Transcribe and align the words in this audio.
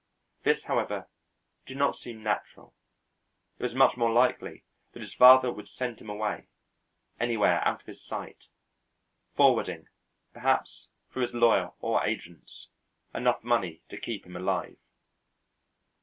This, 0.41 0.63
however, 0.63 1.07
did 1.67 1.77
not 1.77 1.95
seem 1.95 2.23
natural; 2.23 2.73
it 3.59 3.61
was 3.61 3.75
much 3.75 3.95
more 3.95 4.09
likely 4.11 4.63
that 4.93 4.99
his 5.01 5.13
father 5.13 5.51
would 5.51 5.69
send 5.69 6.01
him 6.01 6.09
away, 6.09 6.47
anywhere 7.19 7.63
out 7.67 7.81
of 7.81 7.85
his 7.85 8.01
sight, 8.01 8.45
forwarding, 9.35 9.89
perhaps 10.33 10.87
through 11.11 11.27
his 11.27 11.35
lawyer 11.35 11.73
or 11.81 12.03
agents, 12.03 12.69
enough 13.13 13.43
money 13.43 13.83
to 13.89 14.01
keep 14.01 14.25
him 14.25 14.35
alive. 14.35 14.79